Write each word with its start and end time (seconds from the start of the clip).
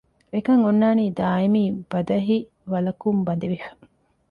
އެކަން 0.33 0.61
އޮންނާނީ 0.65 1.05
ދާއިމީ 1.19 1.63
ބަދަހި 1.91 2.37
ވަލަކުން 2.71 3.21
ބަނދެވިފަ 3.27 3.71